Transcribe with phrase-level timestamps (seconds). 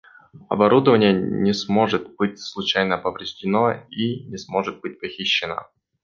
[0.49, 5.69] Оборудование не сможет быть случайно повреждено и не сможет быть похищено